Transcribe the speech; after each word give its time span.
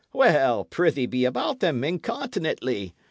Well, 0.13 0.63
prithee 0.65 1.05
be 1.05 1.25
about 1.25 1.59
them 1.59 1.83
incontinently. 1.83 2.95